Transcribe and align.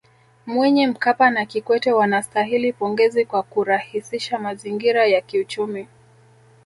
Mwinyi 0.45 0.87
Mkapa 0.87 1.29
na 1.29 1.45
Kikwete 1.45 1.91
wanastahili 1.91 2.73
pongezi 2.73 3.25
kwa 3.25 3.43
kurahisisha 3.43 4.39
mazingira 4.39 5.05
ya 5.07 5.21
kiuchumi 5.21 5.87